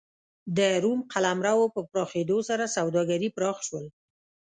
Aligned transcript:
د 0.57 0.59
روم 0.83 0.99
قلمرو 1.11 1.65
په 1.75 1.81
پراخېدو 1.89 2.37
سره 2.49 2.65
سوداګري 2.75 3.29
پراخ 3.35 3.57
شول. 3.67 3.85